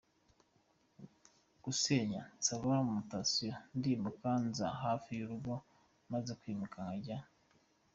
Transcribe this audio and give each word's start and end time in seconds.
gusenya 1.63 2.21
nsaba 2.37 2.73
mutation 2.91 3.55
ndimuka 3.77 4.29
nza 4.45 4.67
hafi 4.81 5.09
y’urugo 5.19 5.53
maze 6.11 6.31
kwimuka 6.39 6.77
nkajya. 6.85 7.19